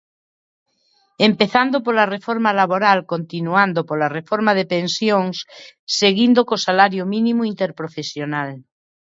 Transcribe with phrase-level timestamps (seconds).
[1.29, 5.35] Empezando pola reforma laboral, continuando pola reforma de pensións,
[5.99, 8.49] seguindo co salario mínimo interprofesional.